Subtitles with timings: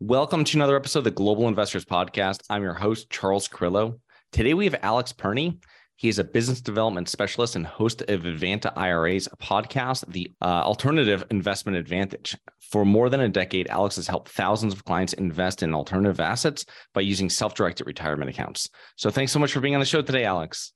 [0.00, 2.42] Welcome to another episode of the Global Investors Podcast.
[2.50, 3.98] I'm your host, Charles Carillo.
[4.30, 5.56] Today we have Alex Perny.
[5.94, 11.24] He is a business development specialist and host of Advanta IRA's podcast, The uh, Alternative
[11.30, 12.36] Investment Advantage.
[12.70, 16.66] For more than a decade, Alex has helped thousands of clients invest in alternative assets
[16.92, 18.68] by using self directed retirement accounts.
[18.96, 20.74] So thanks so much for being on the show today, Alex.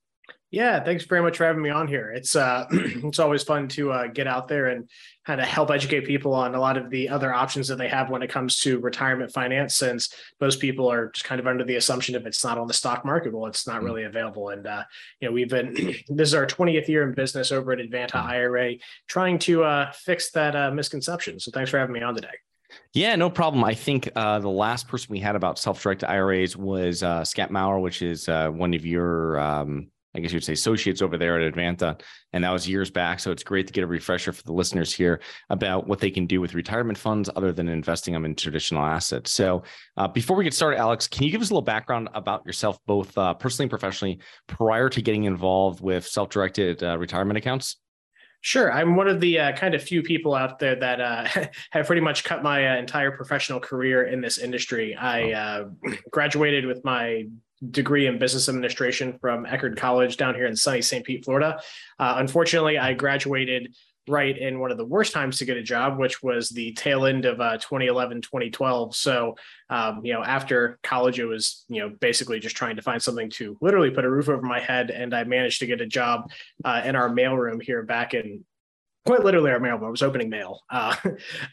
[0.53, 2.11] Yeah, thanks very much for having me on here.
[2.11, 4.91] It's uh, it's always fun to uh, get out there and
[5.25, 8.11] kind of help educate people on a lot of the other options that they have
[8.11, 9.77] when it comes to retirement finance.
[9.77, 12.75] Since most people are just kind of under the assumption if it's not on the
[12.75, 13.84] stock market, well, it's not mm-hmm.
[13.84, 14.48] really available.
[14.48, 14.83] And uh,
[15.20, 15.73] you know, we've been
[16.09, 18.31] this is our 20th year in business over at Advanta mm-hmm.
[18.31, 18.75] IRA,
[19.07, 21.39] trying to uh, fix that uh, misconception.
[21.39, 22.29] So thanks for having me on today.
[22.92, 23.62] Yeah, no problem.
[23.62, 27.79] I think uh, the last person we had about self-directed IRAs was uh, Scott Maurer,
[27.79, 31.55] which is uh, one of your um, I guess you'd say associates over there at
[31.55, 32.01] Advanta.
[32.33, 33.21] And that was years back.
[33.21, 36.27] So it's great to get a refresher for the listeners here about what they can
[36.27, 39.33] do with retirement funds other than investing them in traditional assets.
[39.33, 39.63] So
[39.97, 42.79] uh, before we get started, Alex, can you give us a little background about yourself,
[42.87, 47.80] both uh, personally and professionally, prior to getting involved with self directed uh, retirement accounts?
[48.42, 48.73] Sure.
[48.73, 51.27] I'm one of the uh, kind of few people out there that uh,
[51.70, 54.96] have pretty much cut my uh, entire professional career in this industry.
[54.96, 55.64] I uh,
[56.11, 57.27] graduated with my
[57.70, 61.05] degree in business administration from Eckerd College down here in sunny St.
[61.05, 61.61] Pete, Florida.
[61.98, 63.74] Uh, unfortunately, I graduated
[64.08, 67.06] right in one of the worst times to get a job, which was the tail
[67.06, 68.96] end of uh, 2011, 2012.
[68.96, 69.36] So,
[69.68, 73.30] um, you know, after college, it was, you know, basically just trying to find something
[73.30, 74.90] to literally put a roof over my head.
[74.90, 76.30] And I managed to get a job
[76.64, 78.44] uh, in our mailroom here back in
[79.06, 79.80] quite literally our mail.
[79.83, 80.96] I was opening mail uh,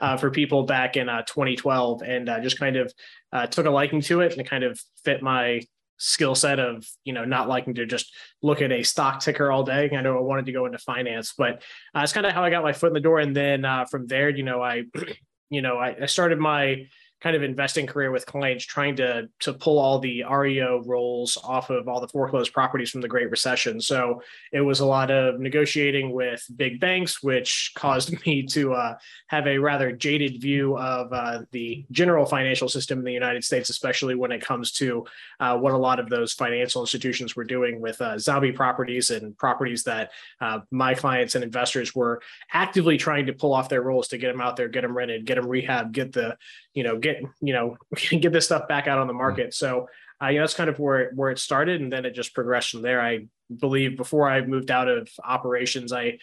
[0.01, 2.93] uh, for people back in uh, 2012 and uh, just kind of
[3.33, 5.61] uh, took a liking to it and it kind of fit my
[5.97, 9.63] skill set of you know not liking to just look at a stock ticker all
[9.63, 9.89] day.
[9.91, 11.63] I know I wanted to go into finance, but
[11.93, 13.19] uh, kind of how I got my foot in the door.
[13.19, 14.83] And then uh, from there, you know, I
[15.49, 16.87] you know I, I started my
[17.22, 21.69] kind of investing career with clients trying to to pull all the REO roles off
[21.69, 23.81] of all the foreclosed properties from the Great Recession.
[23.81, 28.97] So it was a lot of negotiating with big banks, which caused me to uh,
[29.27, 33.69] have a rather jaded view of uh, the general financial system in the United States,
[33.69, 35.06] especially when it comes to
[35.39, 39.35] uh, what a lot of those financial institutions were doing with uh, zombie properties and
[39.38, 42.22] properties that uh, my clients and investors were
[42.53, 45.25] actively trying to pull off their roles to get them out there, get them rented,
[45.25, 46.38] get them rehab, get the
[46.77, 47.75] you know get you know
[48.21, 49.17] get this stuff back out on the mm-hmm.
[49.17, 49.53] market.
[49.55, 49.89] So
[50.21, 52.69] uh, you know that's kind of where where it started, and then it just progressed
[52.69, 53.01] from there.
[53.01, 53.25] I
[53.59, 56.19] believe before I moved out of operations, I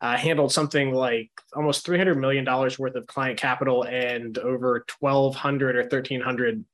[0.00, 4.84] uh, handled something like almost three hundred million dollars worth of client capital and over
[4.86, 6.64] twelve hundred or thirteen hundred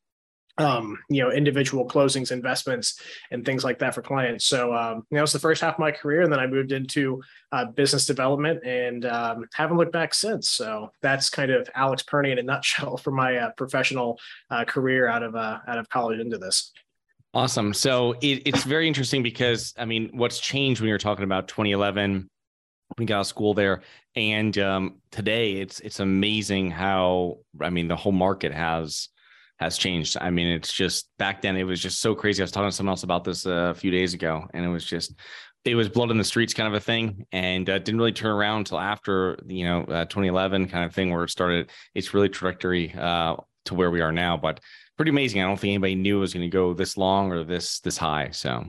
[0.59, 3.01] um, you know, individual closings, investments,
[3.31, 4.47] and things like that for clients.
[4.47, 6.73] So, um, you know, it's the first half of my career, and then I moved
[6.73, 7.23] into
[7.53, 10.49] uh, business development, and um, haven't looked back since.
[10.49, 14.19] So that's kind of Alex Perny in a nutshell for my uh, professional
[14.51, 16.73] uh, career out of uh, out of college into this.
[17.35, 17.75] Awesome.
[17.75, 22.29] So it, it's very interesting because I mean, what's changed when you're talking about 2011?
[22.97, 23.83] We got out of school there,
[24.15, 29.11] and um, today it's it's amazing how I mean the whole market has
[29.59, 30.17] has changed.
[30.21, 32.43] I mean, it's just back then it was just so crazy.
[32.43, 34.85] I was talking to someone else about this a few days ago, and it was
[34.85, 35.15] just
[35.65, 38.31] it was blood in the streets kind of a thing, and uh, didn't really turn
[38.31, 42.29] around until after you know uh, 2011 kind of thing where it started its really
[42.29, 44.37] trajectory uh, to where we are now.
[44.37, 44.61] But
[44.97, 45.43] pretty amazing.
[45.43, 47.99] I don't think anybody knew it was going to go this long or this this
[47.99, 48.31] high.
[48.31, 48.65] So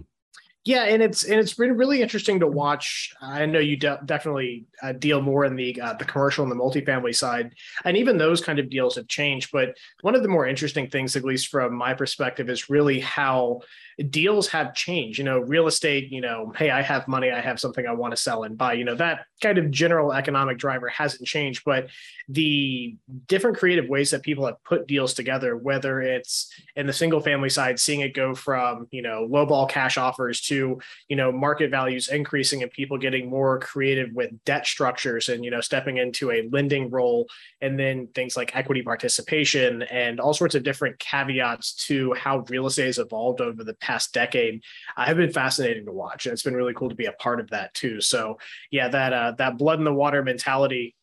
[0.68, 3.14] Yeah, and it's and it's been really interesting to watch.
[3.22, 6.62] I know you de- definitely uh, deal more in the uh, the commercial and the
[6.62, 7.54] multifamily side,
[7.86, 9.50] and even those kind of deals have changed.
[9.54, 13.62] But one of the more interesting things, at least from my perspective, is really how
[14.09, 15.17] deals have changed.
[15.17, 16.11] You know, real estate.
[16.11, 18.73] You know, hey, I have money, I have something I want to sell and buy.
[18.73, 21.88] You know, that kind of general economic driver hasn't changed, but
[22.29, 22.95] the
[23.27, 27.49] different creative ways that people have put deals together, whether it's in the single family
[27.49, 31.71] side, seeing it go from you know low ball cash offers to you know market
[31.71, 36.31] values increasing and people getting more creative with debt structures and you know stepping into
[36.31, 37.27] a lending role
[37.61, 42.67] and then things like equity participation and all sorts of different caveats to how real
[42.67, 44.62] estate has evolved over the past decade
[44.95, 47.39] uh, have been fascinating to watch and it's been really cool to be a part
[47.39, 48.38] of that too so
[48.72, 50.95] yeah that uh, that blood in the water mentality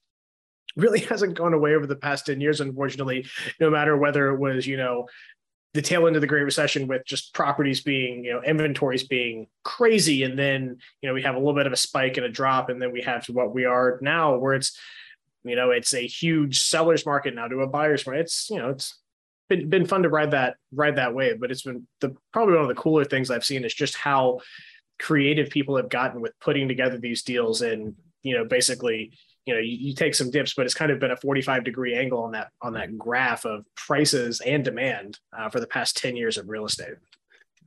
[0.77, 3.27] really hasn't gone away over the past 10 years unfortunately
[3.61, 5.07] no matter whether it was you know
[5.75, 9.49] the tail end of the Great Recession with just properties being, you know, inventories being
[9.65, 10.23] crazy.
[10.23, 12.71] And then, you know, we have a little bit of a spike and a drop.
[12.71, 14.79] And then we have what we are now, where it's,
[15.43, 18.21] you know, it's a huge seller's market now to a buyer's market.
[18.21, 18.97] It's, you know, it's
[19.49, 22.63] been, been fun to ride that, ride that wave, but it's been the probably one
[22.63, 24.41] of the cooler things I've seen is just how
[24.99, 29.13] creative people have gotten with putting together these deals and, you know, basically
[29.47, 31.95] you know you, you, take some dips but it's kind of been a 45 degree
[31.95, 36.17] angle on that on that graph of prices and demand uh, for the past 10
[36.17, 36.95] years of real estate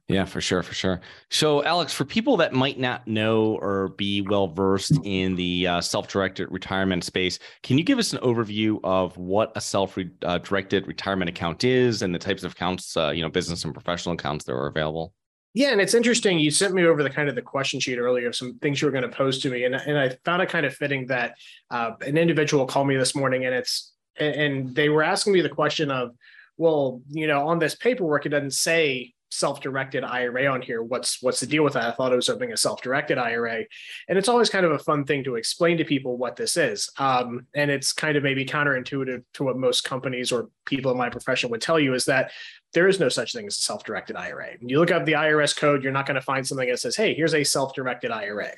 [0.08, 4.22] yeah for sure for sure so alex for people that might not know or be
[4.22, 9.18] well versed in the uh, self-directed retirement space can you give us an overview of
[9.18, 13.30] what a self-directed uh, retirement account is and the types of accounts uh, you know
[13.30, 15.14] business and professional accounts that are available
[15.54, 16.38] yeah, and it's interesting.
[16.38, 18.86] You sent me over the kind of the question sheet earlier of some things you
[18.86, 21.34] were going to pose to me, and and I found it kind of fitting that
[21.72, 25.50] uh, an individual called me this morning, and it's and they were asking me the
[25.50, 26.12] question of,
[26.58, 30.82] well, you know, on this paperwork it doesn't say self-directed IRA on here.
[30.82, 31.84] What's what's the deal with that?
[31.84, 33.64] I thought it was opening a self-directed IRA,
[34.08, 36.90] and it's always kind of a fun thing to explain to people what this is.
[36.98, 41.10] Um, and it's kind of maybe counterintuitive to what most companies or people in my
[41.10, 42.32] profession would tell you is that
[42.74, 44.50] there is no such thing as a self-directed IRA.
[44.60, 46.96] When you look up the IRS code, you're not going to find something that says,
[46.96, 48.52] "Hey, here's a self-directed IRA."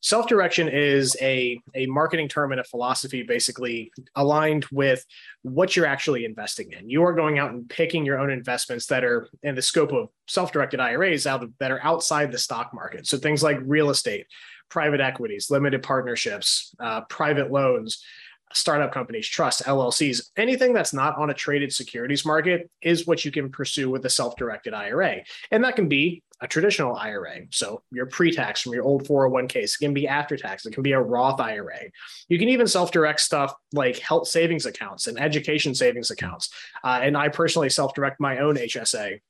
[0.00, 5.04] Self-direction is a a marketing term and a philosophy basically aligned with
[5.42, 6.88] what you're actually investing in.
[6.88, 10.08] You are going out and picking your own investments that are in the scope of
[10.26, 13.06] self-directed IRAs out of, that are outside the stock market.
[13.06, 14.26] So things like real estate,
[14.68, 18.02] private equities, limited partnerships, uh, private loans
[18.52, 23.30] startup companies, trusts, LLCs, anything that's not on a traded securities market is what you
[23.30, 25.18] can pursue with a self directed IRA.
[25.50, 27.42] And that can be a traditional IRA.
[27.50, 30.82] So your pre tax from your old 401ks, it can be after tax, it can
[30.82, 31.80] be a Roth IRA.
[32.28, 36.50] You can even self direct stuff like health savings accounts and education savings accounts.
[36.82, 39.20] Uh, and I personally self direct my own HSA.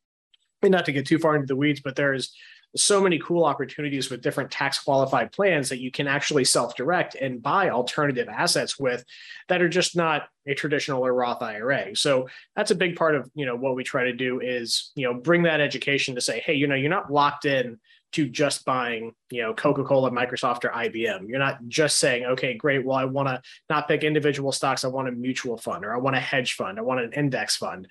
[0.63, 2.35] And not to get too far into the weeds, but there's
[2.77, 7.15] so many cool opportunities with different tax qualified plans that you can actually self direct
[7.15, 9.05] and buy alternative assets with
[9.49, 11.97] that are just not a traditional or Roth IRA.
[11.97, 15.07] So that's a big part of you know what we try to do is you
[15.07, 17.79] know bring that education to say, hey, you know, you're not locked in
[18.13, 21.29] to just buying, you know, Coca-Cola, Microsoft, or IBM.
[21.29, 22.85] You're not just saying, okay, great.
[22.85, 24.85] Well, I want to not pick individual stocks.
[24.85, 26.79] I want a mutual fund, or I want a hedge fund.
[26.79, 27.87] I want an index fund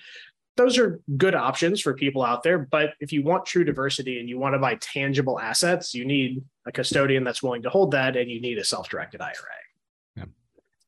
[0.59, 2.59] those are good options for people out there.
[2.59, 6.43] But if you want true diversity and you want to buy tangible assets, you need
[6.65, 9.35] a custodian that's willing to hold that, and you need a self-directed IRA.
[10.17, 10.25] Yeah.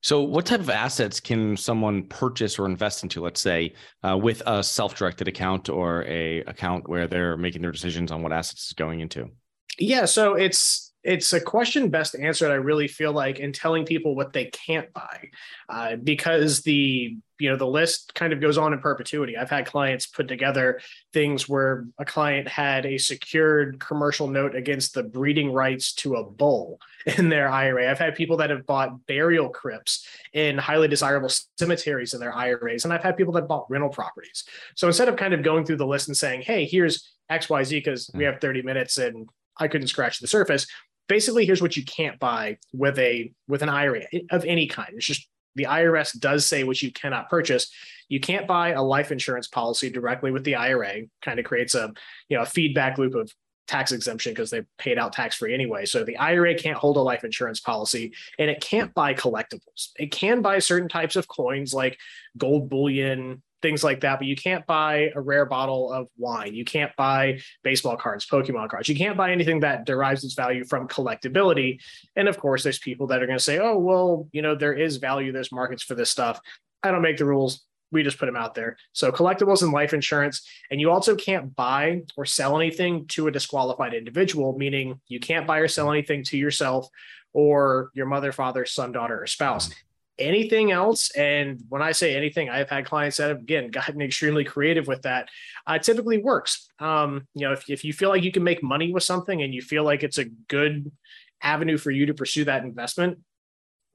[0.02, 3.22] So, what type of assets can someone purchase or invest into?
[3.22, 3.74] Let's say
[4.04, 8.34] uh, with a self-directed account or a account where they're making their decisions on what
[8.34, 9.30] assets is going into.
[9.80, 14.16] Yeah, so it's it's a question best answered i really feel like in telling people
[14.16, 15.30] what they can't buy
[15.70, 19.36] uh, because the you know the list kind of goes on in perpetuity.
[19.36, 20.80] I've had clients put together
[21.12, 26.24] things where a client had a secured commercial note against the breeding rights to a
[26.24, 26.80] bull
[27.18, 32.14] in their ira i've had people that have bought burial crypts in highly desirable cemeteries
[32.14, 34.44] in their iras and i've had people that bought rental properties.
[34.76, 38.12] So instead of kind of going through the list and saying hey here's xyz because
[38.14, 38.32] we hmm.
[38.32, 39.28] have 30 minutes and
[39.58, 40.66] I couldn't scratch the surface
[41.12, 44.94] basically here's what you can't buy with a with an IRA of any kind.
[44.94, 47.70] It's just the IRS does say what you cannot purchase.
[48.08, 51.02] You can't buy a life insurance policy directly with the IRA.
[51.22, 51.92] Kind of creates a
[52.30, 53.30] you know a feedback loop of
[53.68, 55.86] tax exemption because they paid out tax free anyway.
[55.86, 59.90] So the IRA can't hold a life insurance policy and it can't buy collectibles.
[60.00, 61.98] It can buy certain types of coins like
[62.38, 64.20] gold bullion, things like that.
[64.20, 66.54] But you can't buy a rare bottle of wine.
[66.54, 68.90] You can't buy baseball cards, Pokemon cards.
[68.90, 71.80] You can't buy anything that derives its value from collectability.
[72.16, 74.74] And of course, there's people that are going to say, oh, well, you know, there
[74.74, 76.40] is value, there's markets for this stuff.
[76.84, 77.66] I don't make the rules.
[77.92, 78.78] we just put them out there.
[78.94, 83.32] So collectibles and life insurance, and you also can't buy or sell anything to a
[83.32, 86.88] disqualified individual, meaning you can't buy or sell anything to yourself
[87.34, 89.70] or your mother, father, son, daughter, or spouse.
[90.22, 94.44] Anything else, and when I say anything, I've had clients that have again gotten extremely
[94.44, 95.30] creative with that.
[95.68, 96.70] Uh, typically works.
[96.80, 99.54] Um, you know, if, if you feel like you can make money with something and
[99.54, 100.92] you feel like it's a good
[101.42, 103.20] avenue for you to pursue that investment,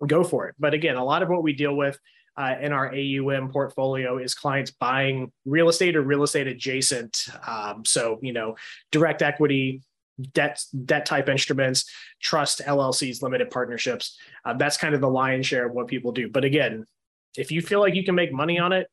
[0.07, 0.55] go for it.
[0.59, 1.99] But again, a lot of what we deal with
[2.37, 7.27] uh, in our AUM portfolio is clients buying real estate or real estate adjacent.
[7.47, 8.57] Um, so, you know,
[8.93, 9.83] direct equity,
[10.33, 14.19] debt debt type instruments, trust LLCs, limited partnerships.
[14.45, 16.29] Uh, that's kind of the lion's share of what people do.
[16.29, 16.87] But again,
[17.37, 18.89] if you feel like you can make money on it,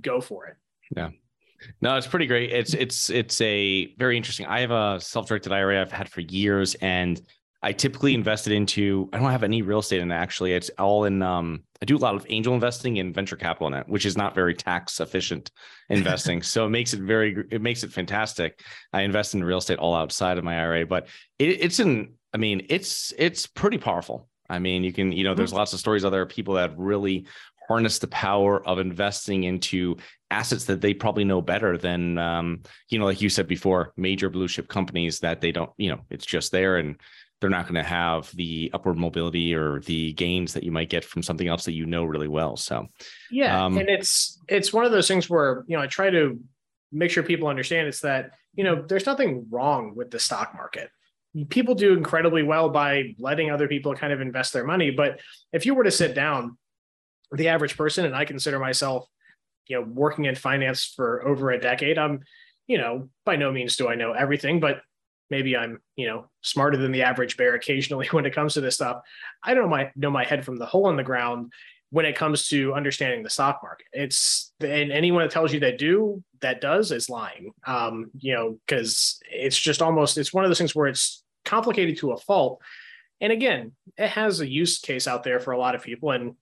[0.00, 0.56] go for it.
[0.96, 1.10] Yeah.
[1.80, 2.52] No, it's pretty great.
[2.52, 4.46] It's it's it's a very interesting.
[4.46, 7.20] I have a self-directed IRA I've had for years, and
[7.66, 9.08] I typically invested into.
[9.12, 10.52] I don't have any real estate in it actually.
[10.52, 11.20] It's all in.
[11.20, 14.16] Um, I do a lot of angel investing and venture capital in it, which is
[14.16, 15.50] not very tax efficient
[15.90, 16.42] investing.
[16.42, 17.44] so it makes it very.
[17.50, 18.60] It makes it fantastic.
[18.92, 21.08] I invest in real estate all outside of my IRA, but
[21.40, 22.12] it, it's in.
[22.32, 24.28] I mean, it's it's pretty powerful.
[24.48, 25.58] I mean, you can you know, there's mm-hmm.
[25.58, 27.26] lots of stories out there of people that really
[27.66, 29.96] harness the power of investing into
[30.30, 34.30] assets that they probably know better than um, you know like you said before major
[34.30, 36.96] blue chip companies that they don't you know it's just there and
[37.40, 41.04] they're not going to have the upward mobility or the gains that you might get
[41.04, 42.56] from something else that you know really well.
[42.56, 42.86] So,
[43.30, 46.40] yeah, um, and it's it's one of those things where you know I try to
[46.92, 50.90] make sure people understand it's that you know there's nothing wrong with the stock market.
[51.50, 55.20] People do incredibly well by letting other people kind of invest their money, but
[55.52, 56.56] if you were to sit down,
[57.30, 59.06] the average person, and I consider myself,
[59.66, 62.20] you know, working in finance for over a decade, I'm,
[62.66, 64.80] you know, by no means do I know everything, but
[65.30, 68.76] maybe I'm, you know, smarter than the average bear occasionally when it comes to this
[68.76, 69.02] stuff.
[69.42, 71.52] I don't know my know my head from the hole in the ground
[71.90, 73.86] when it comes to understanding the stock market.
[73.92, 77.52] It's and anyone that tells you they do that does is lying.
[77.66, 81.98] Um, you know, because it's just almost it's one of those things where it's complicated
[81.98, 82.60] to a fault.
[83.20, 86.10] And again, it has a use case out there for a lot of people.
[86.10, 86.34] And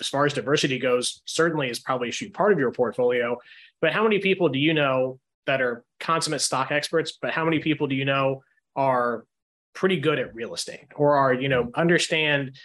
[0.00, 3.36] as far as diversity goes, certainly is probably a part of your portfolio.
[3.80, 7.60] But how many people do you know that are consummate stock experts, but how many
[7.60, 8.42] people do you know
[8.76, 9.24] are
[9.74, 12.56] pretty good at real estate or are, you know, understand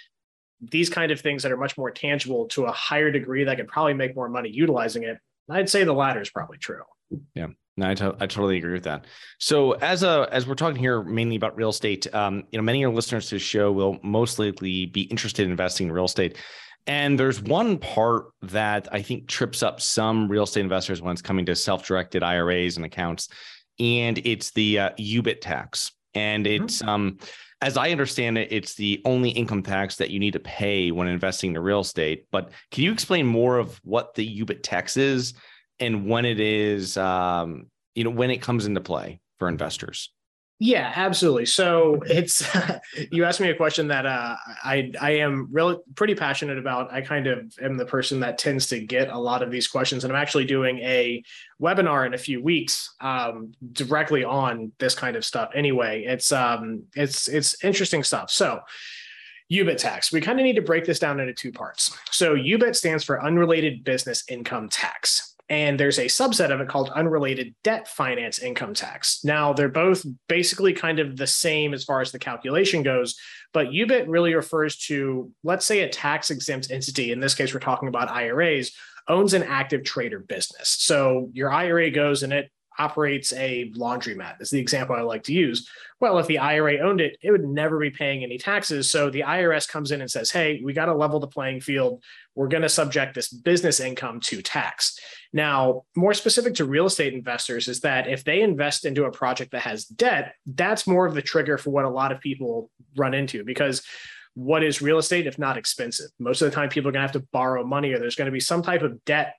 [0.59, 3.67] these kind of things that are much more tangible to a higher degree that could
[3.67, 5.17] probably make more money utilizing it?
[5.49, 6.81] I'd say the latter is probably true.
[7.35, 7.47] Yeah.
[7.77, 9.05] No, I, to- I totally agree with that.
[9.37, 12.83] So as a as we're talking here mainly about real estate, um, you know, many
[12.83, 16.05] of our listeners to the show will most likely be interested in investing in real
[16.05, 16.37] estate.
[16.87, 21.21] And there's one part that I think trips up some real estate investors when it's
[21.21, 23.27] coming to self-directed IRAs and accounts,
[23.77, 25.91] and it's the uh, UBIT tax.
[26.13, 26.63] And mm-hmm.
[26.63, 27.17] it's um,
[27.61, 31.07] as I understand it, it's the only income tax that you need to pay when
[31.07, 32.25] investing in real estate.
[32.31, 35.33] But can you explain more of what the UBIT tax is
[35.79, 40.11] and when it is, um, you know, when it comes into play for investors?
[40.59, 41.45] Yeah, absolutely.
[41.45, 42.43] So it's
[43.11, 46.91] you asked me a question that uh, I I am really pretty passionate about.
[46.91, 50.03] I kind of am the person that tends to get a lot of these questions,
[50.03, 51.23] and I'm actually doing a
[51.61, 55.51] webinar in a few weeks um, directly on this kind of stuff.
[55.53, 58.31] Anyway, it's um it's it's interesting stuff.
[58.31, 58.61] So.
[59.49, 60.11] UBIT tax.
[60.11, 61.97] We kind of need to break this down into two parts.
[62.11, 66.89] So, UBIT stands for unrelated business income tax and there's a subset of it called
[66.89, 69.23] unrelated debt finance income tax.
[69.23, 73.15] Now, they're both basically kind of the same as far as the calculation goes,
[73.53, 77.11] but UBIT really refers to, let's say, a tax exempt entity.
[77.11, 78.73] In this case, we're talking about IRAs,
[79.07, 80.69] owns an active trader business.
[80.79, 85.33] So your IRA goes and it operates a laundromat is the example I like to
[85.33, 85.69] use.
[85.99, 88.89] Well, if the IRA owned it, it would never be paying any taxes.
[88.89, 92.03] So the IRS comes in and says, hey, we got to level the playing field.
[92.35, 94.99] We're going to subject this business income to tax.
[95.33, 99.51] Now, more specific to real estate investors is that if they invest into a project
[99.51, 103.13] that has debt, that's more of the trigger for what a lot of people run
[103.13, 103.81] into because
[104.35, 106.11] what is real estate if not expensive?
[106.19, 108.27] Most of the time, people are going to have to borrow money or there's going
[108.27, 109.33] to be some type of debt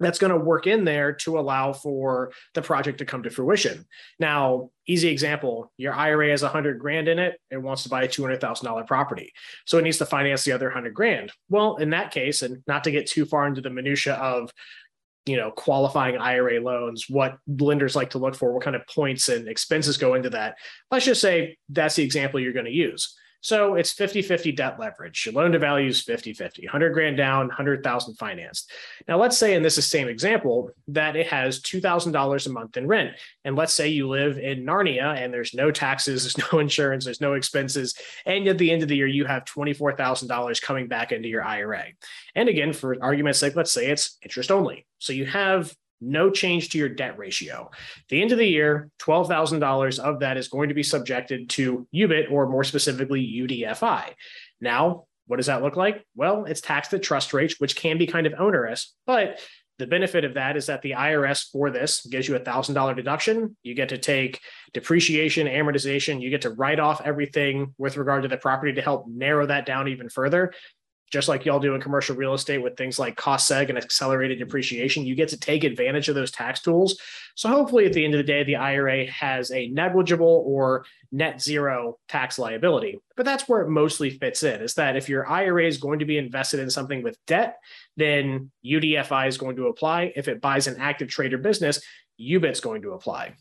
[0.00, 3.86] that's going to work in there to allow for the project to come to fruition.
[4.18, 8.08] Now, easy example, your IRA has 100 grand in it, it wants to buy a
[8.08, 9.32] $200,000 property.
[9.66, 11.32] So it needs to finance the other 100 grand.
[11.48, 14.50] Well, in that case, and not to get too far into the minutia of
[15.26, 19.28] you know qualifying IRA loans, what lenders like to look for, what kind of points
[19.28, 20.56] and expenses go into that.
[20.90, 23.16] Let's just say that's the example you're going to use.
[23.44, 25.26] So it's 50 50 debt leverage.
[25.26, 28.72] Your loan to value is 50 50, 100 grand down, 100,000 financed.
[29.06, 33.10] Now, let's say in this same example that it has $2,000 a month in rent.
[33.44, 37.20] And let's say you live in Narnia and there's no taxes, there's no insurance, there's
[37.20, 37.94] no expenses.
[38.24, 41.84] And at the end of the year, you have $24,000 coming back into your IRA.
[42.34, 44.86] And again, for argument's sake, let's say it's interest only.
[45.00, 45.70] So you have
[46.04, 47.70] no change to your debt ratio.
[47.72, 51.86] At the end of the year, $12,000 of that is going to be subjected to
[51.94, 54.12] UBIT or more specifically UDFI.
[54.60, 56.04] Now, what does that look like?
[56.14, 59.40] Well, it's taxed at trust rates, which can be kind of onerous, but
[59.78, 62.94] the benefit of that is that the IRS for this gives you a thousand dollar
[62.94, 63.56] deduction.
[63.64, 64.40] You get to take
[64.72, 66.22] depreciation, amortization.
[66.22, 69.66] You get to write off everything with regard to the property to help narrow that
[69.66, 70.52] down even further
[71.14, 74.40] just like y'all do in commercial real estate with things like cost seg and accelerated
[74.40, 76.98] depreciation, you get to take advantage of those tax tools.
[77.36, 81.40] So hopefully at the end of the day, the IRA has a negligible or net
[81.40, 82.98] zero tax liability.
[83.16, 86.04] But that's where it mostly fits in is that if your IRA is going to
[86.04, 87.58] be invested in something with debt,
[87.96, 90.12] then UDFI is going to apply.
[90.16, 91.80] If it buys an active trader business,
[92.20, 93.36] UBIT's going to apply.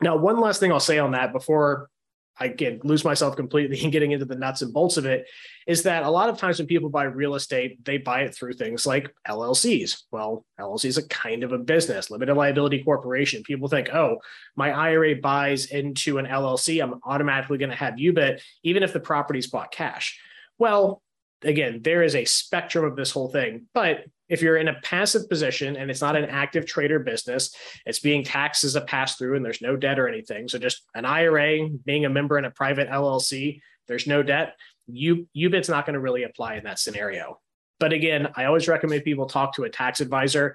[0.00, 1.90] Now, one last thing I'll say on that before
[2.38, 5.26] I get lose myself completely in getting into the nuts and bolts of it
[5.66, 8.54] is that a lot of times when people buy real estate, they buy it through
[8.54, 10.02] things like LLCs.
[10.10, 13.42] Well, LLC is a kind of a business, limited liability corporation.
[13.42, 14.18] People think, oh,
[14.56, 19.00] my IRA buys into an LLC, I'm automatically going to have UBIT, even if the
[19.00, 20.18] property's bought cash.
[20.58, 21.02] Well,
[21.42, 25.28] again, there is a spectrum of this whole thing, but if you're in a passive
[25.28, 29.36] position and it's not an active trader business, it's being taxed as a pass through
[29.36, 30.48] and there's no debt or anything.
[30.48, 34.54] So just an IRA, being a member in a private LLC, there's no debt.
[34.86, 37.40] You UBIT's not going to really apply in that scenario.
[37.78, 40.54] But again, I always recommend people talk to a tax advisor.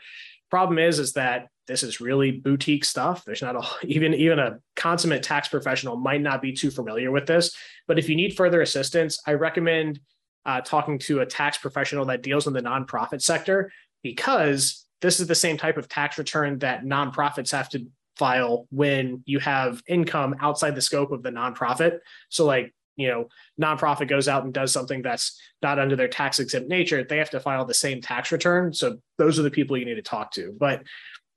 [0.50, 3.26] Problem is, is that this is really boutique stuff.
[3.26, 7.28] There's not a even even a consummate tax professional might not be too familiar with
[7.28, 7.56] this.
[7.88, 10.00] But if you need further assistance, I recommend
[10.48, 15.28] uh, talking to a tax professional that deals in the nonprofit sector because this is
[15.28, 17.86] the same type of tax return that nonprofits have to
[18.16, 22.00] file when you have income outside the scope of the nonprofit.
[22.30, 23.28] So, like, you know,
[23.62, 27.30] nonprofit goes out and does something that's not under their tax exempt nature, they have
[27.30, 28.74] to file the same tax return.
[28.74, 30.56] So, those are the people you need to talk to.
[30.58, 30.84] But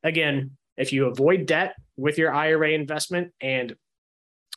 [0.02, 3.74] again, if you avoid debt with your IRA investment and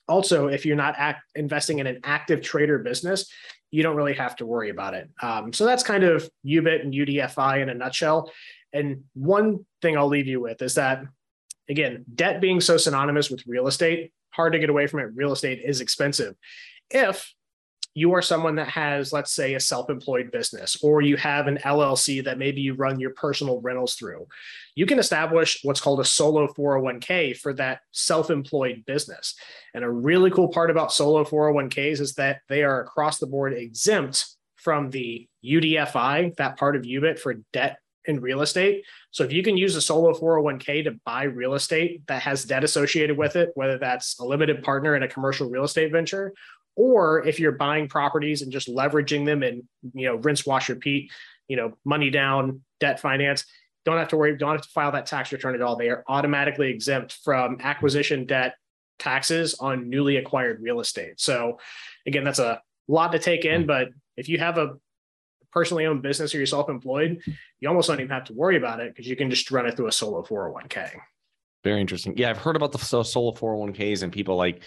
[0.07, 3.31] also if you're not act, investing in an active trader business
[3.73, 5.09] you don't really have to worry about it.
[5.19, 8.31] Um, so that's kind of UBIT and UDFI in a nutshell.
[8.71, 11.03] And one thing I'll leave you with is that,
[11.67, 15.09] again, debt being so synonymous with real estate, hard to get away from it.
[15.15, 16.35] Real estate is expensive.
[16.91, 17.33] If
[17.95, 21.59] you are someone that has, let's say, a self employed business, or you have an
[21.63, 24.27] LLC that maybe you run your personal rentals through,
[24.75, 29.35] you can establish what's called a solo 401k for that self employed business.
[29.73, 33.53] And a really cool part about solo 401ks is that they are across the board
[33.53, 34.25] exempt
[34.55, 38.83] from the UDFI, that part of UBIT for debt in real estate.
[39.11, 42.63] So if you can use a solo 401k to buy real estate that has debt
[42.63, 46.33] associated with it, whether that's a limited partner in a commercial real estate venture
[46.75, 51.11] or if you're buying properties and just leveraging them and you know rinse wash repeat
[51.47, 53.45] you know money down debt finance
[53.85, 55.75] don't have to worry don't have to file that tax return at all.
[55.75, 58.55] They are automatically exempt from acquisition debt
[58.99, 61.19] taxes on newly acquired real estate.
[61.19, 61.59] So
[62.07, 64.75] again that's a lot to take in but if you have a
[65.51, 67.21] personally owned business or you're self-employed
[67.59, 69.77] you almost don't even have to worry about it because you can just run it
[69.77, 70.91] through a solo 401k
[71.63, 72.17] very interesting.
[72.17, 74.63] Yeah, I've heard about the solo 401ks and people like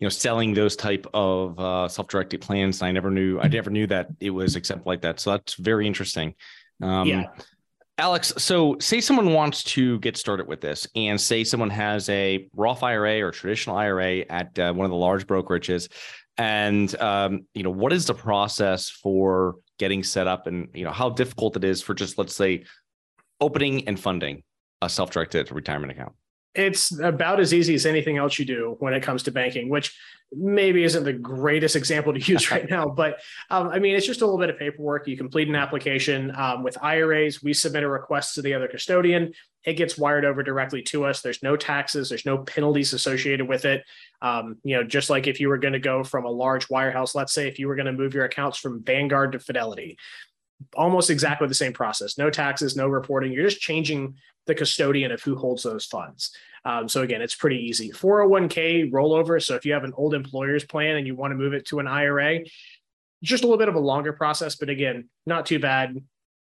[0.00, 3.86] you know selling those type of uh, self-directed plans i never knew i never knew
[3.86, 6.34] that it was exempt like that so that's very interesting
[6.82, 7.28] um, yeah.
[7.98, 12.48] alex so say someone wants to get started with this and say someone has a
[12.54, 15.88] roth ira or traditional ira at uh, one of the large brokerages
[16.36, 20.90] and um, you know what is the process for getting set up and you know
[20.90, 22.64] how difficult it is for just let's say
[23.40, 24.42] opening and funding
[24.82, 26.12] a self-directed retirement account
[26.54, 29.96] it's about as easy as anything else you do when it comes to banking, which
[30.32, 32.86] maybe isn't the greatest example to use right now.
[32.86, 35.06] But um, I mean, it's just a little bit of paperwork.
[35.06, 37.42] You complete an application um, with IRAs.
[37.42, 39.32] We submit a request to the other custodian.
[39.64, 41.22] It gets wired over directly to us.
[41.22, 42.08] There's no taxes.
[42.08, 43.82] There's no penalties associated with it.
[44.20, 47.14] Um, you know, just like if you were going to go from a large wirehouse,
[47.14, 49.96] let's say if you were going to move your accounts from Vanguard to Fidelity,
[50.74, 52.18] almost exactly the same process.
[52.18, 53.32] No taxes, no reporting.
[53.32, 56.30] You're just changing the custodian of who holds those funds.
[56.64, 57.90] Um, so again, it's pretty easy.
[57.90, 59.42] 401k rollover.
[59.42, 61.78] So if you have an old employer's plan and you want to move it to
[61.78, 62.40] an IRA,
[63.22, 65.96] just a little bit of a longer process, but again, not too bad.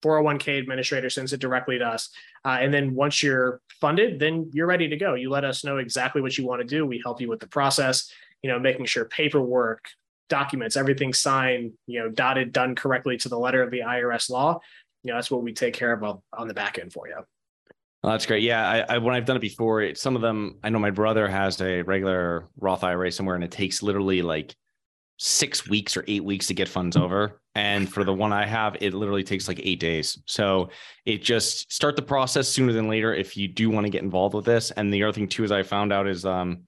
[0.04, 2.10] 401k administrator sends it directly to us.
[2.44, 5.14] Uh, and then once you're funded, then you're ready to go.
[5.14, 6.86] You let us know exactly what you want to do.
[6.86, 8.10] We help you with the process,
[8.42, 9.86] you know, making sure paperwork,
[10.28, 14.60] documents, everything signed, you know, dotted, done correctly to the letter of the IRS law,
[15.02, 17.16] you know, that's what we take care of on, the back end for you.
[18.02, 18.42] Well, that's great.
[18.42, 20.90] Yeah, I, I, when I've done it before, it, some of them I know my
[20.90, 24.54] brother has a regular Roth IRA somewhere, and it takes literally like
[25.18, 27.40] six weeks or eight weeks to get funds over.
[27.54, 30.18] And for the one I have, it literally takes like eight days.
[30.26, 30.68] So
[31.06, 34.34] it just start the process sooner than later if you do want to get involved
[34.34, 34.72] with this.
[34.72, 36.64] And the other thing too is I found out is um,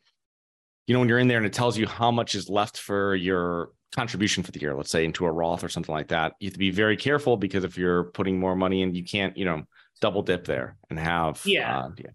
[0.89, 3.15] you know, when you're in there and it tells you how much is left for
[3.15, 6.47] your contribution for the year, let's say into a Roth or something like that, you
[6.47, 9.45] have to be very careful because if you're putting more money in, you can't, you
[9.45, 9.63] know,
[10.01, 11.79] double dip there and have yeah.
[11.79, 12.11] Uh, yeah.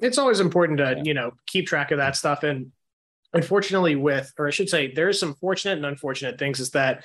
[0.00, 1.02] It's always important to, yeah.
[1.04, 2.42] you know, keep track of that stuff.
[2.42, 2.72] And
[3.34, 7.04] unfortunately with or i should say there's some fortunate and unfortunate things is that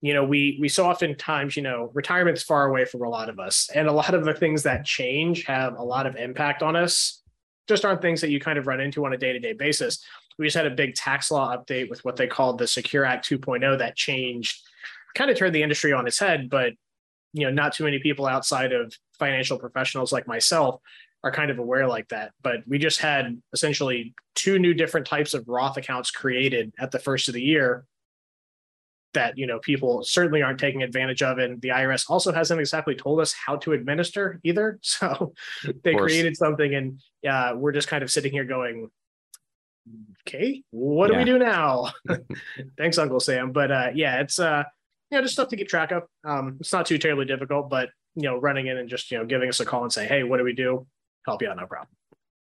[0.00, 3.38] you know we we so oftentimes you know retirement's far away from a lot of
[3.38, 6.76] us and a lot of the things that change have a lot of impact on
[6.76, 7.22] us
[7.68, 10.04] just aren't things that you kind of run into on a day-to-day basis
[10.40, 13.28] we just had a big tax law update with what they called the secure act
[13.28, 14.60] 2.0 that changed
[15.14, 16.72] kind of turned the industry on its head but
[17.32, 20.80] you know not too many people outside of financial professionals like myself
[21.22, 22.32] are kind of aware like that.
[22.42, 26.98] But we just had essentially two new different types of Roth accounts created at the
[26.98, 27.84] first of the year
[29.12, 32.94] that you know people certainly aren't taking advantage of and the irs also hasn't exactly
[32.94, 35.32] told us how to administer either so
[35.82, 38.88] they created something and uh, we're just kind of sitting here going
[40.26, 41.12] okay what yeah.
[41.12, 41.90] do we do now
[42.78, 44.62] thanks uncle sam but uh, yeah it's uh
[45.10, 47.90] you know just stuff to keep track of um it's not too terribly difficult but
[48.14, 50.22] you know running in and just you know giving us a call and say hey
[50.22, 50.86] what do we do
[51.26, 51.88] help you out, no problem.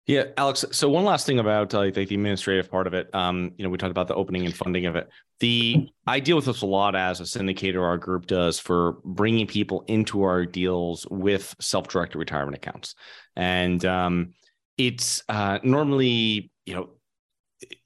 [0.06, 0.64] Yeah, Alex.
[0.70, 3.14] So one last thing about uh, like the administrative part of it.
[3.14, 5.10] Um, you know, we talked about the opening and funding of it.
[5.40, 7.82] The I deal with this a lot as a syndicator.
[7.82, 12.94] Our group does for bringing people into our deals with self-directed retirement accounts,
[13.36, 14.32] and um,
[14.78, 16.88] it's uh, normally you know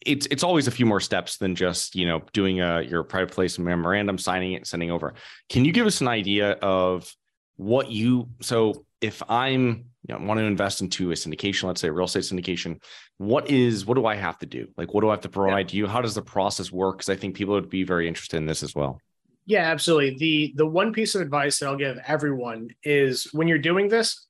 [0.04, 3.32] it's it's always a few more steps than just you know doing a your private
[3.32, 5.14] placement memorandum, signing it, sending over.
[5.48, 7.10] Can you give us an idea of
[7.56, 11.88] what you so if I'm you know, want to invest into a syndication, let's say
[11.88, 12.82] real estate syndication,
[13.18, 14.68] what is what do I have to do?
[14.76, 15.78] Like, what do I have to provide yeah.
[15.78, 15.86] you?
[15.86, 16.98] How does the process work?
[16.98, 19.00] Because I think people would be very interested in this as well.
[19.46, 20.16] Yeah, absolutely.
[20.18, 24.26] The the one piece of advice that I'll give everyone is when you're doing this,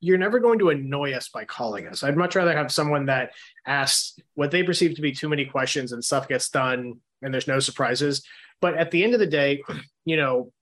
[0.00, 2.02] you're never going to annoy us by calling us.
[2.02, 3.32] I'd much rather have someone that
[3.66, 7.48] asks what they perceive to be too many questions and stuff gets done and there's
[7.48, 8.24] no surprises.
[8.60, 9.62] But at the end of the day,
[10.04, 10.52] you know,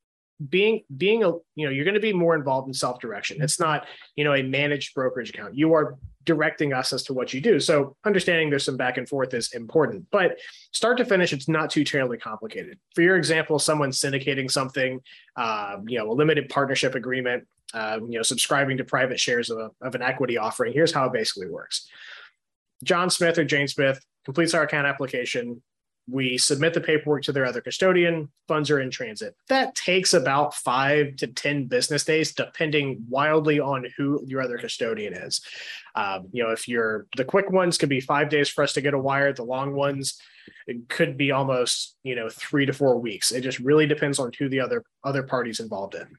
[0.48, 3.59] being being a you know you're going to be more involved in self direction it's
[3.59, 5.57] not you know a managed brokerage account.
[5.57, 7.59] You are directing us as to what you do.
[7.59, 10.05] So understanding there's some back and forth is important.
[10.12, 10.38] But
[10.70, 12.79] start to finish it's not too terribly complicated.
[12.94, 15.01] For your example someone syndicating something
[15.37, 19.59] uh, you know a limited partnership agreement uh, you know subscribing to private shares of,
[19.59, 20.72] a, of an equity offering.
[20.72, 21.88] Here's how it basically works.
[22.85, 25.62] John smith or jane smith completes our account application.
[26.11, 28.31] We submit the paperwork to their other custodian.
[28.46, 29.37] Funds are in transit.
[29.50, 35.12] That takes about five to ten business days depending wildly on who your other custodian
[35.12, 35.42] is.
[35.94, 38.81] Um, you know if you're the quick ones could be five days for us to
[38.81, 39.33] get a wire.
[39.33, 40.18] The long ones
[40.88, 43.31] could be almost you know three to four weeks.
[43.31, 46.16] It just really depends on who the other other parties involved in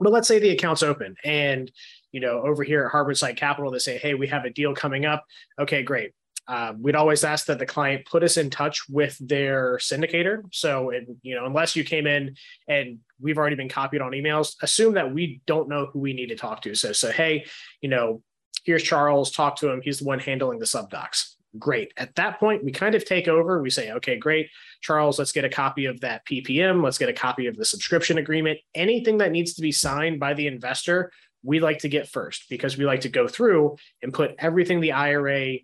[0.00, 1.70] but let's say the account's open and
[2.12, 4.74] you know over here at Harvard harborside capital they say hey we have a deal
[4.74, 5.24] coming up
[5.58, 6.12] okay great
[6.48, 10.42] um, we'd always ask that the client put us in touch with their syndicator.
[10.52, 12.36] So, it, you know, unless you came in
[12.68, 16.28] and we've already been copied on emails, assume that we don't know who we need
[16.28, 16.74] to talk to.
[16.74, 17.46] So, so hey,
[17.80, 18.22] you know,
[18.64, 19.32] here's Charles.
[19.32, 19.80] Talk to him.
[19.82, 21.35] He's the one handling the sub docs.
[21.58, 21.92] Great.
[21.96, 23.62] At that point, we kind of take over.
[23.62, 25.18] We say, okay, great, Charles.
[25.18, 26.82] Let's get a copy of that PPM.
[26.82, 28.58] Let's get a copy of the subscription agreement.
[28.74, 32.76] Anything that needs to be signed by the investor, we like to get first because
[32.76, 35.58] we like to go through and put everything the IRA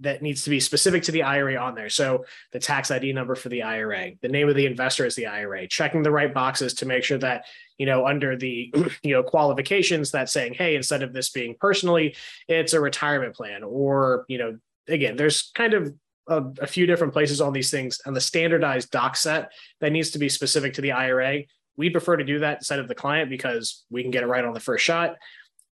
[0.00, 1.90] that needs to be specific to the IRA on there.
[1.90, 5.26] So the tax ID number for the IRA, the name of the investor is the
[5.26, 7.44] IRA, checking the right boxes to make sure that,
[7.76, 12.16] you know, under the, you know, qualifications that saying, hey, instead of this being personally,
[12.48, 14.58] it's a retirement plan or, you know,
[14.90, 15.94] again, there's kind of
[16.28, 20.10] a, a few different places on these things and the standardized doc set that needs
[20.10, 21.42] to be specific to the IRA.
[21.76, 24.44] We prefer to do that instead of the client because we can get it right
[24.44, 25.16] on the first shot.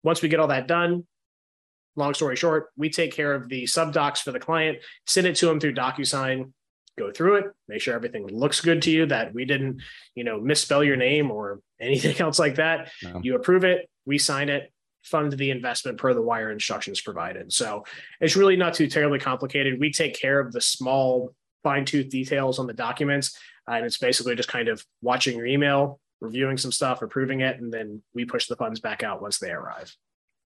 [0.02, 1.06] Once we get all that done,
[1.96, 5.36] long story short, we take care of the sub docs for the client, send it
[5.36, 6.52] to them through DocuSign,
[6.98, 9.80] go through it, make sure everything looks good to you, that we didn't,
[10.14, 12.90] you know, misspell your name or anything else like that.
[13.02, 13.20] No.
[13.22, 14.72] You approve it, we sign it,
[15.08, 17.52] fund the investment per the wire instructions provided.
[17.52, 17.84] So
[18.20, 19.80] it's really not too terribly complicated.
[19.80, 23.36] We take care of the small fine tooth details on the documents.
[23.68, 27.60] Uh, and it's basically just kind of watching your email, reviewing some stuff, approving it,
[27.60, 29.94] and then we push the funds back out once they arrive.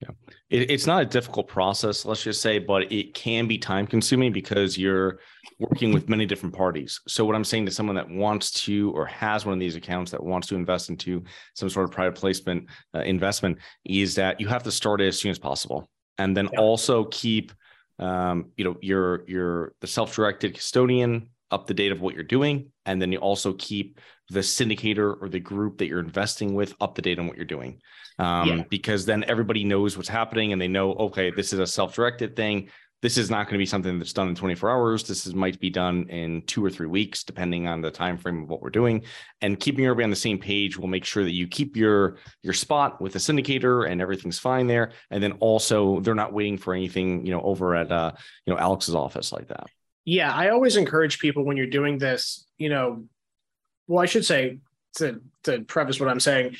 [0.02, 0.10] Yeah,
[0.50, 4.32] it, it's not a difficult process, let's just say, but it can be time consuming
[4.32, 5.20] because you're
[5.60, 7.00] working with many different parties.
[7.06, 10.10] So, what I'm saying to someone that wants to or has one of these accounts
[10.10, 11.22] that wants to invest into
[11.54, 15.20] some sort of private placement uh, investment is that you have to start it as
[15.20, 15.88] soon as possible,
[16.18, 16.58] and then yeah.
[16.58, 17.52] also keep,
[17.98, 22.24] um, you know, your your the self directed custodian up to date of what you're
[22.24, 24.00] doing, and then you also keep
[24.32, 27.44] the syndicator or the group that you're investing with up to date on what you're
[27.44, 27.80] doing.
[28.18, 28.64] Um, yeah.
[28.68, 32.68] because then everybody knows what's happening and they know okay this is a self-directed thing.
[33.00, 35.02] This is not going to be something that's done in 24 hours.
[35.02, 38.44] This is might be done in two or three weeks depending on the time frame
[38.44, 39.02] of what we're doing.
[39.40, 42.52] And keeping everybody on the same page will make sure that you keep your your
[42.52, 44.92] spot with the syndicator and everything's fine there.
[45.10, 48.12] And then also they're not waiting for anything you know over at uh
[48.46, 49.66] you know alex's office like that.
[50.04, 53.04] Yeah i always encourage people when you're doing this you know
[53.86, 54.58] well i should say
[54.94, 56.54] to to preface what i'm saying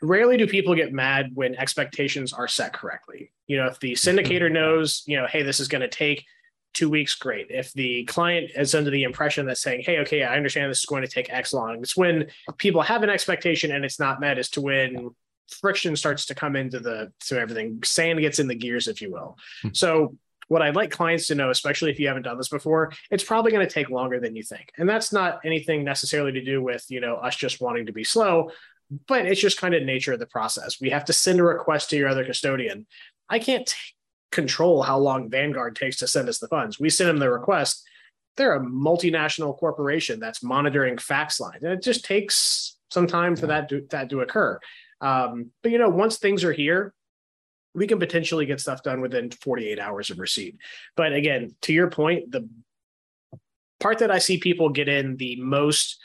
[0.00, 3.32] rarely do people get mad when expectations are set correctly.
[3.46, 6.24] You know, if the syndicator knows, you know, hey, this is going to take
[6.74, 7.46] two weeks, great.
[7.50, 10.86] If the client is under the impression that saying, hey, okay, I understand this is
[10.86, 14.38] going to take X long, it's when people have an expectation and it's not met
[14.38, 15.10] as to when
[15.48, 17.80] friction starts to come into the to everything.
[17.82, 19.36] Sand gets in the gears, if you will.
[19.62, 19.68] Hmm.
[19.72, 20.16] So
[20.48, 23.52] what I'd like clients to know, especially if you haven't done this before, it's probably
[23.52, 24.72] going to take longer than you think.
[24.78, 28.04] And that's not anything necessarily to do with, you know, us just wanting to be
[28.04, 28.50] slow,
[29.06, 30.80] but it's just kind of nature of the process.
[30.80, 32.86] We have to send a request to your other custodian.
[33.28, 33.76] I can't t-
[34.32, 36.80] control how long Vanguard takes to send us the funds.
[36.80, 37.86] We send them the request.
[38.36, 43.48] They're a multinational corporation that's monitoring fax lines, and it just takes some time for
[43.48, 44.58] that to, that to occur.
[45.00, 46.94] Um, but you know, once things are here,
[47.78, 50.56] we can potentially get stuff done within 48 hours of receipt.
[50.96, 52.48] But again, to your point, the
[53.80, 55.98] part that I see people get in the most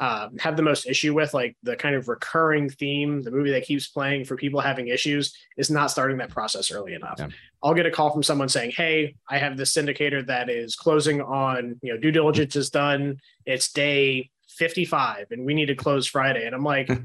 [0.00, 3.64] um, have the most issue with, like the kind of recurring theme, the movie that
[3.64, 7.14] keeps playing for people having issues, is not starting that process early enough.
[7.18, 7.28] Yeah.
[7.62, 11.20] I'll get a call from someone saying, "Hey, I have this syndicator that is closing
[11.22, 13.18] on, you know, due diligence is done.
[13.46, 16.90] It's day 55, and we need to close Friday." And I'm like.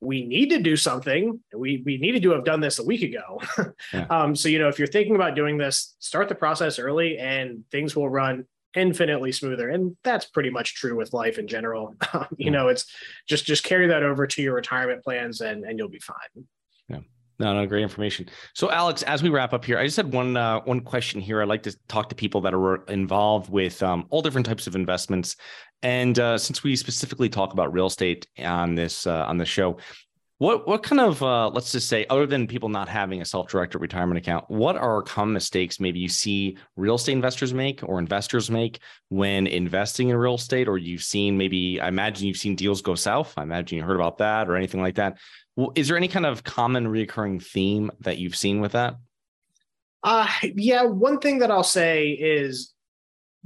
[0.00, 1.40] we need to do something.
[1.54, 3.40] We we needed to have done this a week ago.
[3.92, 4.06] yeah.
[4.10, 7.64] um, so you know, if you're thinking about doing this, start the process early, and
[7.70, 12.26] things will run infinitely smoother and that's pretty much true with life in general um,
[12.36, 12.84] you know it's
[13.26, 16.44] just just carry that over to your retirement plans and and you'll be fine
[16.88, 16.98] yeah
[17.38, 18.30] no, no, great information.
[18.54, 21.42] So, Alex, as we wrap up here, I just had one uh, one question here.
[21.42, 24.74] I'd like to talk to people that are involved with um, all different types of
[24.74, 25.36] investments,
[25.82, 29.78] and uh, since we specifically talk about real estate on this uh, on the show,
[30.38, 33.78] what what kind of uh, let's just say other than people not having a self-directed
[33.78, 38.50] retirement account, what are common mistakes maybe you see real estate investors make or investors
[38.50, 42.82] make when investing in real estate, or you've seen maybe I imagine you've seen deals
[42.82, 43.32] go south.
[43.36, 45.18] I imagine you heard about that or anything like that.
[45.74, 48.96] Is there any kind of common recurring theme that you've seen with that?
[50.02, 52.74] Uh yeah, one thing that I'll say is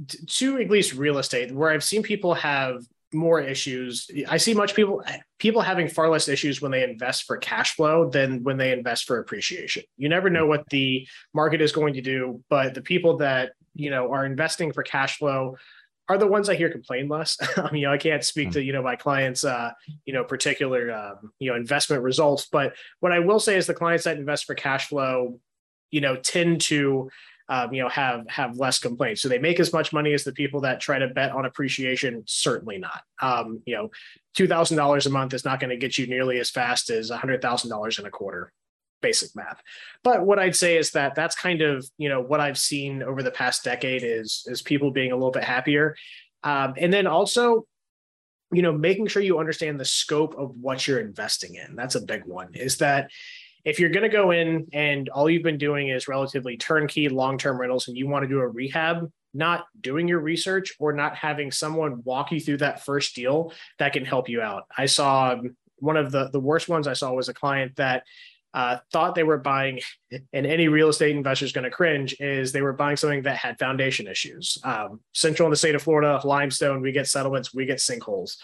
[0.07, 2.83] to at least real estate, where I've seen people have
[3.13, 4.09] more issues.
[4.27, 5.03] I see much people
[5.37, 9.05] people having far less issues when they invest for cash flow than when they invest
[9.05, 9.83] for appreciation.
[9.97, 13.89] You never know what the market is going to do, but the people that you
[13.89, 15.57] know are investing for cash flow
[16.09, 17.37] are the ones I hear complain less.
[17.57, 18.53] I mean, you know, I can't speak hmm.
[18.53, 19.71] to you know my clients, uh,
[20.05, 23.73] you know, particular um, you know investment results, but what I will say is the
[23.73, 25.39] clients that invest for cash flow,
[25.89, 27.09] you know, tend to
[27.51, 29.21] um, you know have have less complaints.
[29.21, 32.23] So they make as much money as the people that try to bet on appreciation.
[32.25, 33.01] Certainly not.
[33.21, 33.89] Um, you know,
[34.33, 37.09] two thousand dollars a month is not going to get you nearly as fast as
[37.09, 38.53] hundred thousand dollars in a quarter.
[39.01, 39.61] Basic math.
[40.01, 43.21] But what I'd say is that that's kind of you know what I've seen over
[43.21, 45.97] the past decade is is people being a little bit happier,
[46.43, 47.65] um, and then also
[48.53, 52.01] you know making sure you understand the scope of what you're investing in that's a
[52.01, 53.09] big one is that
[53.63, 57.59] if you're going to go in and all you've been doing is relatively turnkey long-term
[57.59, 61.51] rentals and you want to do a rehab not doing your research or not having
[61.51, 65.35] someone walk you through that first deal that can help you out i saw
[65.77, 68.03] one of the the worst ones i saw was a client that
[68.53, 69.79] uh, thought they were buying,
[70.33, 73.37] and any real estate investor is going to cringe, is they were buying something that
[73.37, 74.57] had foundation issues.
[74.63, 78.37] Um, central in the state of Florida, limestone, we get settlements, we get sinkholes.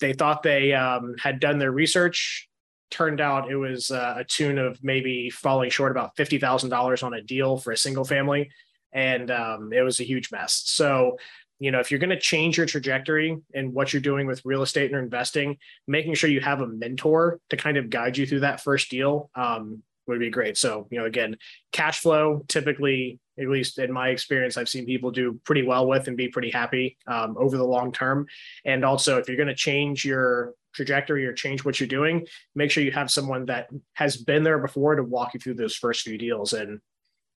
[0.00, 2.48] They thought they um, had done their research,
[2.92, 7.02] turned out it was uh, a tune of maybe falling short about fifty thousand dollars
[7.02, 8.50] on a deal for a single family,
[8.92, 10.62] and um, it was a huge mess.
[10.66, 11.18] So,
[11.58, 14.62] you know, if you're going to change your trajectory and what you're doing with real
[14.62, 18.40] estate and investing, making sure you have a mentor to kind of guide you through
[18.40, 20.56] that first deal um, would be great.
[20.56, 21.36] So, you know, again,
[21.72, 26.06] cash flow typically at least in my experience, I've seen people do pretty well with
[26.06, 28.26] and be pretty happy um, over the long term.
[28.64, 32.70] And also, if you're going to change your trajectory or change what you're doing, make
[32.70, 36.02] sure you have someone that has been there before to walk you through those first
[36.02, 36.52] few deals.
[36.52, 36.80] And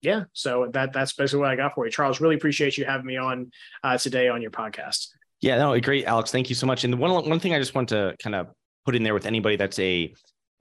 [0.00, 2.20] yeah, so that that's basically what I got for you, Charles.
[2.20, 3.52] Really appreciate you having me on
[3.84, 5.08] uh, today on your podcast.
[5.40, 6.32] Yeah, no, great, Alex.
[6.32, 6.82] Thank you so much.
[6.84, 8.48] And one one thing I just want to kind of
[8.84, 10.12] put in there with anybody that's a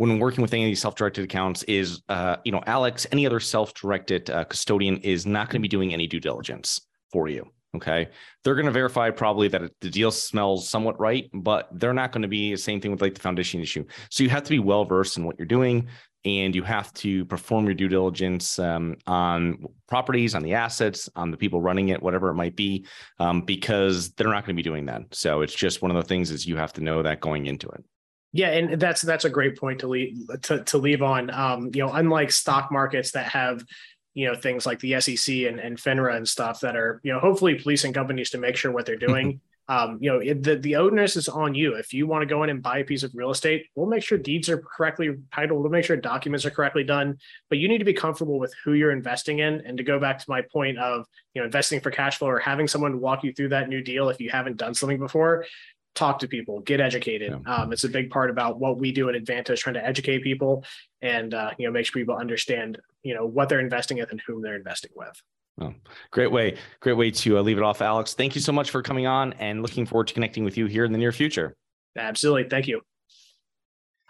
[0.01, 3.39] when working with any of these self-directed accounts is, uh, you know, Alex, any other
[3.39, 7.45] self-directed uh, custodian is not going to be doing any due diligence for you.
[7.75, 8.09] Okay,
[8.43, 12.23] they're going to verify probably that the deal smells somewhat right, but they're not going
[12.23, 13.85] to be the same thing with like the foundation issue.
[14.09, 15.87] So you have to be well versed in what you're doing,
[16.25, 21.29] and you have to perform your due diligence um, on properties, on the assets, on
[21.29, 22.87] the people running it, whatever it might be,
[23.19, 25.03] um, because they're not going to be doing that.
[25.11, 27.69] So it's just one of the things is you have to know that going into
[27.69, 27.85] it.
[28.33, 31.29] Yeah, and that's that's a great point to leave to, to leave on.
[31.29, 33.65] Um, you know, unlike stock markets that have
[34.13, 37.19] you know things like the SEC and, and FINRA and stuff that are you know
[37.19, 39.41] hopefully policing companies to make sure what they're doing.
[39.71, 41.75] um, you know, it, the the onus is on you.
[41.75, 44.03] If you want to go in and buy a piece of real estate, we'll make
[44.03, 45.61] sure deeds are correctly titled.
[45.61, 47.17] We'll make sure documents are correctly done.
[47.49, 49.61] But you need to be comfortable with who you're investing in.
[49.65, 52.39] And to go back to my point of you know investing for cash flow or
[52.39, 55.45] having someone walk you through that new deal if you haven't done something before,
[55.95, 57.31] talk to people, get educated.
[57.45, 57.53] Yeah.
[57.53, 60.63] Um, it's a big part about what we do at Advantage, trying to educate people
[61.01, 64.21] and uh, you know make sure people understand you know what they're investing in and
[64.25, 65.21] whom they're investing with.
[65.59, 65.73] Oh,
[66.11, 68.13] great way, great way to uh, leave it off, Alex.
[68.13, 70.85] Thank you so much for coming on, and looking forward to connecting with you here
[70.85, 71.55] in the near future.
[71.97, 72.81] Absolutely, thank you.